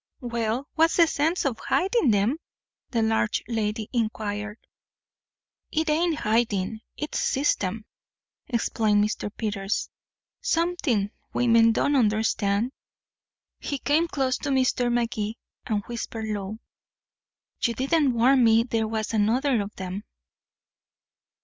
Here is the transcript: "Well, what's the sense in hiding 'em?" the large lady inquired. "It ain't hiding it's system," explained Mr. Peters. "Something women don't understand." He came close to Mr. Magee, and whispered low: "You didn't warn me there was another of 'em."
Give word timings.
"Well, 0.21 0.67
what's 0.73 0.97
the 0.97 1.05
sense 1.05 1.45
in 1.45 1.53
hiding 1.59 2.11
'em?" 2.15 2.37
the 2.89 3.03
large 3.03 3.43
lady 3.47 3.87
inquired. 3.93 4.57
"It 5.71 5.91
ain't 5.91 6.15
hiding 6.21 6.81
it's 6.97 7.19
system," 7.19 7.85
explained 8.47 9.03
Mr. 9.03 9.29
Peters. 9.37 9.91
"Something 10.41 11.11
women 11.33 11.71
don't 11.71 11.95
understand." 11.95 12.71
He 13.59 13.77
came 13.77 14.07
close 14.07 14.39
to 14.39 14.49
Mr. 14.49 14.91
Magee, 14.91 15.37
and 15.67 15.83
whispered 15.85 16.25
low: 16.25 16.57
"You 17.61 17.75
didn't 17.75 18.13
warn 18.15 18.43
me 18.43 18.63
there 18.63 18.87
was 18.87 19.13
another 19.13 19.61
of 19.61 19.73
'em." 19.79 20.03